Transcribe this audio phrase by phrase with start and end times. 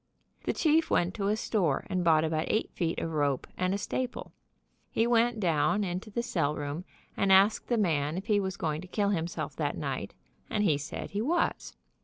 [0.45, 3.77] The chief went to a store and bought about eight feet of rope and a
[3.77, 4.33] staple.
[4.89, 6.85] He went down into the cell GAVE THE PRISONER ROPE room,
[7.17, 10.15] and asked the man if he was going to kill him self that night,
[10.49, 11.75] and he said he was.